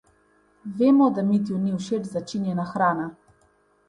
Vemo, 0.77 1.05
da 1.17 1.21
Mitju 1.27 1.57
ni 1.65 1.73
všeč 1.81 2.03
začinjena 2.15 2.63
hrana. 2.71 3.07